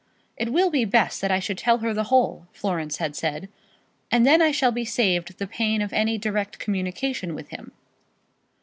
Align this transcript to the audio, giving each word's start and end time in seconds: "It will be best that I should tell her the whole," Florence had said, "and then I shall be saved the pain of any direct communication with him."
"It 0.35 0.51
will 0.51 0.71
be 0.71 0.83
best 0.83 1.21
that 1.21 1.29
I 1.29 1.37
should 1.37 1.59
tell 1.59 1.77
her 1.77 1.93
the 1.93 2.05
whole," 2.05 2.47
Florence 2.53 2.97
had 2.97 3.15
said, 3.15 3.49
"and 4.09 4.25
then 4.25 4.41
I 4.41 4.49
shall 4.49 4.71
be 4.71 4.83
saved 4.83 5.37
the 5.37 5.45
pain 5.45 5.79
of 5.79 5.93
any 5.93 6.17
direct 6.17 6.57
communication 6.57 7.35
with 7.35 7.49
him." 7.49 7.71